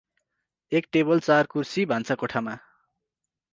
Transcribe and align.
एक 0.71 0.87
टेवल 0.93 1.19
चार 1.19 1.51
कुर्र्सी, 1.53 1.85
भान्छा 1.93 2.19
कोठामा। 2.25 2.57